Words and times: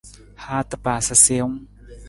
Haata 0.45 0.77
paasa 0.83 1.13
siwung. 1.23 1.57